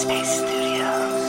[0.00, 1.20] Headspace Studios.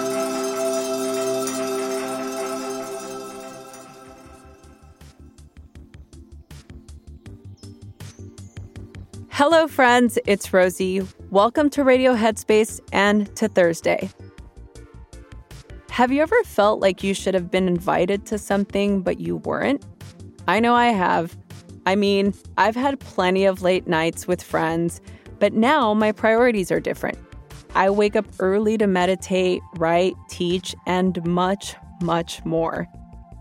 [9.29, 10.17] Hello, friends.
[10.25, 11.05] It's Rosie.
[11.31, 14.09] Welcome to Radio Headspace and to Thursday.
[15.89, 19.85] Have you ever felt like you should have been invited to something, but you weren't?
[20.47, 21.37] I know I have.
[21.85, 25.01] I mean, I've had plenty of late nights with friends,
[25.39, 27.17] but now my priorities are different.
[27.73, 32.87] I wake up early to meditate, write, teach, and much, much more.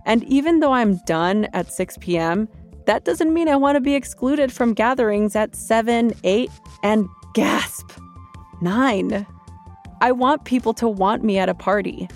[0.06, 2.48] And even though I'm done at 6 p.m.,
[2.86, 6.50] that doesn't mean I want to be excluded from gatherings at 7, 8,
[6.82, 7.90] and gasp,
[8.62, 9.26] 9.
[10.00, 12.08] I want people to want me at a party.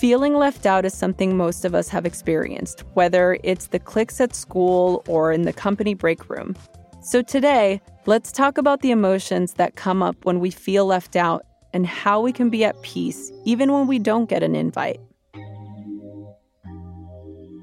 [0.00, 4.34] Feeling left out is something most of us have experienced, whether it's the cliques at
[4.34, 6.56] school or in the company break room.
[7.06, 11.46] So today, let's talk about the emotions that come up when we feel left out
[11.72, 14.98] and how we can be at peace even when we don't get an invite.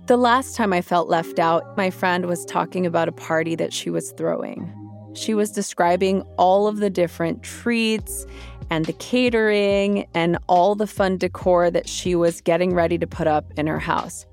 [0.08, 3.74] The last time I felt left out, my friend was talking about a party that
[3.74, 4.74] she was throwing.
[5.14, 8.26] She was describing all of the different treats
[8.70, 13.28] and the catering and all the fun decor that she was getting ready to put
[13.28, 14.26] up in her house.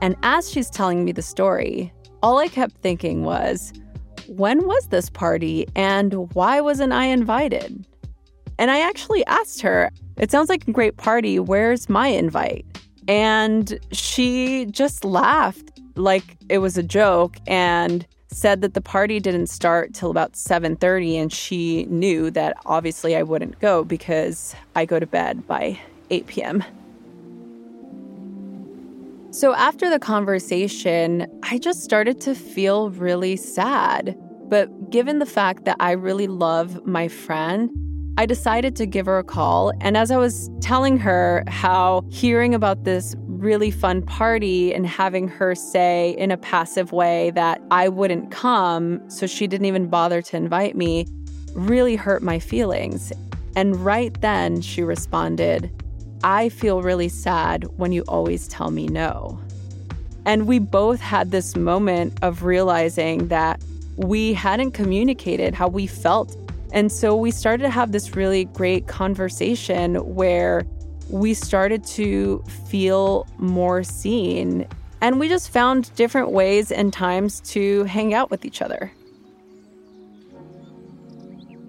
[0.00, 3.74] And as she's telling me the story, all I kept thinking was,
[4.28, 7.86] when was this party and why wasn't I invited?
[8.58, 11.38] And I actually asked her, it sounds like a great party.
[11.38, 12.66] Where's my invite?
[13.06, 19.46] And she just laughed like it was a joke and said that the party didn't
[19.46, 25.00] start till about 7:30 and she knew that obviously I wouldn't go because I go
[25.00, 26.64] to bed by 8 p.m.
[29.38, 34.18] So after the conversation, I just started to feel really sad.
[34.48, 37.70] But given the fact that I really love my friend,
[38.18, 39.70] I decided to give her a call.
[39.80, 45.28] And as I was telling her how hearing about this really fun party and having
[45.28, 50.20] her say in a passive way that I wouldn't come, so she didn't even bother
[50.20, 51.06] to invite me,
[51.54, 53.12] really hurt my feelings.
[53.54, 55.70] And right then she responded,
[56.24, 59.40] I feel really sad when you always tell me no.
[60.24, 63.60] And we both had this moment of realizing that
[63.96, 66.36] we hadn't communicated how we felt
[66.72, 70.66] and so we started to have this really great conversation where
[71.08, 74.66] we started to feel more seen.
[75.00, 78.92] And we just found different ways and times to hang out with each other.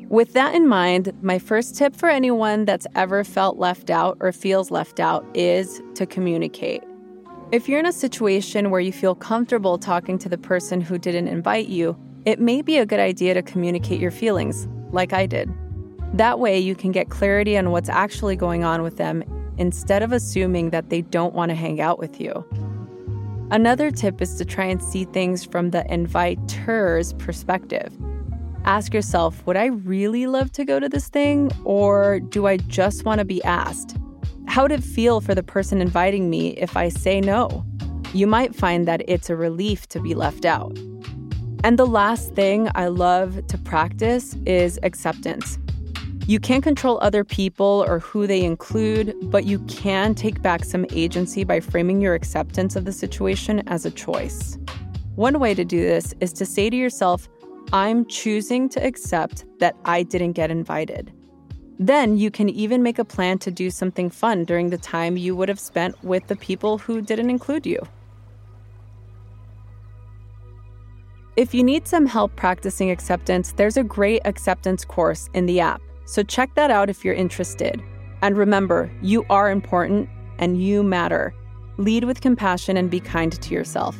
[0.10, 4.32] With that in mind, my first tip for anyone that's ever felt left out or
[4.32, 6.84] feels left out is to communicate.
[7.52, 11.28] If you're in a situation where you feel comfortable talking to the person who didn't
[11.28, 15.48] invite you, it may be a good idea to communicate your feelings, like I did.
[16.14, 19.24] That way, you can get clarity on what's actually going on with them
[19.60, 22.44] instead of assuming that they don't want to hang out with you.
[23.52, 27.96] Another tip is to try and see things from the inviter's perspective.
[28.66, 33.06] Ask yourself, would I really love to go to this thing, or do I just
[33.06, 33.98] want to be asked?
[34.48, 37.66] How would it feel for the person inviting me if I say no?
[38.14, 40.78] You might find that it's a relief to be left out.
[41.64, 45.58] And the last thing I love to practice is acceptance.
[46.26, 50.86] You can't control other people or who they include, but you can take back some
[50.92, 54.58] agency by framing your acceptance of the situation as a choice.
[55.16, 57.28] One way to do this is to say to yourself,
[57.72, 61.14] I'm choosing to accept that I didn't get invited.
[61.78, 65.36] Then you can even make a plan to do something fun during the time you
[65.36, 67.80] would have spent with the people who didn't include you.
[71.38, 75.82] If you need some help practicing acceptance, there's a great acceptance course in the app.
[76.06, 77.82] So check that out if you're interested.
[78.24, 80.10] And remember, you are important
[80.40, 81.36] and you matter.
[81.78, 83.96] Lead with compassion and be kind to yourself.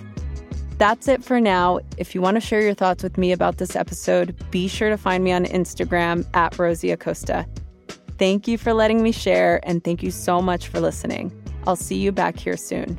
[0.80, 1.82] That's it for now.
[1.98, 4.96] If you want to share your thoughts with me about this episode, be sure to
[4.96, 7.46] find me on Instagram at Rosie Acosta.
[8.18, 11.34] Thank you for letting me share, and thank you so much for listening.
[11.68, 12.98] I'll see you back here soon.